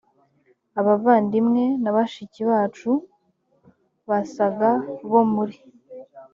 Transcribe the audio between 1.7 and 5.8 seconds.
na bashiki bacu basaga bo muri